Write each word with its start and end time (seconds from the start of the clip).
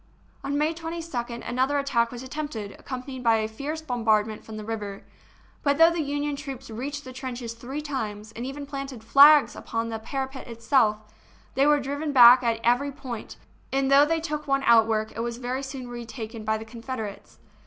On 0.43 0.57
May 0.57 0.73
22d 0.73 1.47
another 1.47 1.77
attack 1.77 2.09
was 2.11 2.23
attempted, 2.23 2.71
ac 2.71 2.79
companied 2.85 3.23
by 3.23 3.35
a 3.35 3.47
fierce 3.47 3.83
bombardment 3.83 4.43
from 4.43 4.57
the 4.57 4.65
river; 4.65 5.03
but 5.61 5.77
though 5.77 5.91
the 5.91 6.01
Union 6.01 6.35
troops 6.35 6.71
reached 6.71 7.03
the 7.03 7.13
trenches 7.13 7.53
three 7.53 7.81
times, 7.81 8.31
and 8.31 8.43
even 8.43 8.65
planted 8.65 9.03
flags 9.03 9.55
upon 9.55 9.89
the 9.89 9.99
para 9.99 10.27
pet 10.27 10.47
itself, 10.47 10.97
they 11.53 11.67
were 11.67 11.79
driven 11.79 12.11
back 12.13 12.41
at 12.41 12.59
every 12.63 12.91
point, 12.91 13.37
and 13.71 13.91
though 13.91 14.03
they 14.07 14.19
took 14.19 14.47
one 14.47 14.63
outwork, 14.65 15.13
it 15.15 15.19
was 15.21 15.37
very 15.37 15.61
soon 15.61 15.87
retaken 15.87 16.43
by 16.43 16.57
the 16.57 16.65
Confederates. 16.65 17.37